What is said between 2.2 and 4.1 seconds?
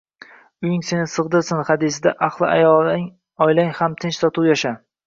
ahli oilang bilan